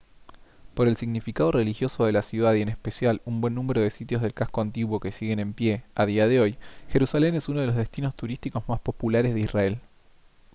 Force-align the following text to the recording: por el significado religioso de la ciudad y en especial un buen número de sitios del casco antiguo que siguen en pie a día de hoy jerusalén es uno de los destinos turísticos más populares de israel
por 0.73 0.87
el 0.87 0.97
significado 0.97 1.51
religioso 1.51 2.05
de 2.07 2.11
la 2.11 2.23
ciudad 2.23 2.55
y 2.55 2.63
en 2.63 2.69
especial 2.69 3.21
un 3.23 3.39
buen 3.39 3.53
número 3.53 3.81
de 3.81 3.91
sitios 3.91 4.23
del 4.23 4.33
casco 4.33 4.59
antiguo 4.61 4.99
que 4.99 5.11
siguen 5.11 5.37
en 5.37 5.53
pie 5.53 5.83
a 5.93 6.07
día 6.07 6.25
de 6.27 6.39
hoy 6.39 6.57
jerusalén 6.89 7.35
es 7.35 7.49
uno 7.49 7.59
de 7.59 7.67
los 7.67 7.75
destinos 7.75 8.15
turísticos 8.15 8.67
más 8.67 8.79
populares 8.81 9.35
de 9.35 9.41
israel 9.41 9.79